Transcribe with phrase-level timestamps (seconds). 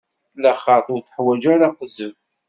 [0.41, 2.13] Laxert ur teḥwaǧ ara aqezzeb.